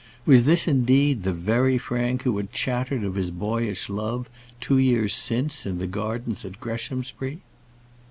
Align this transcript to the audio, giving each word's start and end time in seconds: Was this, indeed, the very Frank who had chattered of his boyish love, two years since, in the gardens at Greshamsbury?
Was 0.25 0.45
this, 0.45 0.67
indeed, 0.67 1.21
the 1.21 1.31
very 1.31 1.77
Frank 1.77 2.23
who 2.23 2.35
had 2.37 2.51
chattered 2.51 3.03
of 3.03 3.13
his 3.13 3.29
boyish 3.29 3.87
love, 3.87 4.31
two 4.59 4.79
years 4.79 5.13
since, 5.13 5.63
in 5.63 5.77
the 5.77 5.85
gardens 5.85 6.43
at 6.43 6.59
Greshamsbury? 6.59 7.39